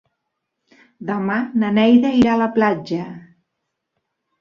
Demà 1.09 1.37
na 1.65 1.71
Neida 1.77 2.17
irà 2.23 2.35
a 2.39 2.41
la 2.47 2.51
platja. 2.59 3.07